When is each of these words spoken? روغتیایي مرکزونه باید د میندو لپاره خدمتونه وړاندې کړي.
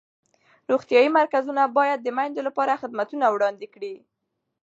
روغتیایي 0.71 1.09
مرکزونه 1.17 1.63
باید 1.77 1.99
د 2.03 2.07
میندو 2.17 2.41
لپاره 2.47 2.79
خدمتونه 2.81 3.25
وړاندې 3.29 3.67
کړي. 3.73 3.93